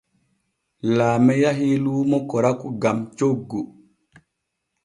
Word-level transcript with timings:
Laame 0.97 1.33
yahii 1.43 1.75
luumo 1.83 2.17
koraku 2.29 2.67
gam 2.81 2.97
coggu. 3.17 3.59